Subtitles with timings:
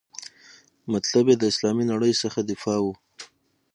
[0.93, 2.95] مطلب یې د اسلامي نړۍ څخه دفاع وه.